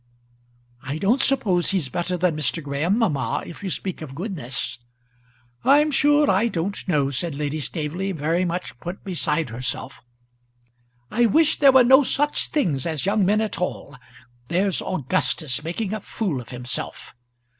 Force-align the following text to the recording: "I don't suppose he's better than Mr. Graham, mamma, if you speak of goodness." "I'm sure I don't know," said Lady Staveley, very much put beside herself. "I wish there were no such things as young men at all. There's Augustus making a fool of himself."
"I 0.81 0.97
don't 0.97 1.21
suppose 1.21 1.69
he's 1.69 1.87
better 1.87 2.17
than 2.17 2.35
Mr. 2.35 2.63
Graham, 2.63 2.97
mamma, 2.97 3.43
if 3.45 3.63
you 3.63 3.69
speak 3.69 4.01
of 4.01 4.15
goodness." 4.15 4.79
"I'm 5.63 5.91
sure 5.91 6.27
I 6.27 6.47
don't 6.47 6.87
know," 6.87 7.11
said 7.11 7.35
Lady 7.35 7.59
Staveley, 7.59 8.11
very 8.11 8.43
much 8.43 8.79
put 8.79 9.03
beside 9.03 9.51
herself. 9.51 10.01
"I 11.11 11.27
wish 11.27 11.59
there 11.59 11.71
were 11.71 11.83
no 11.83 12.01
such 12.01 12.47
things 12.47 12.87
as 12.87 13.05
young 13.05 13.23
men 13.27 13.41
at 13.41 13.61
all. 13.61 13.95
There's 14.47 14.81
Augustus 14.81 15.63
making 15.63 15.93
a 15.93 15.99
fool 16.01 16.41
of 16.41 16.49
himself." 16.49 17.13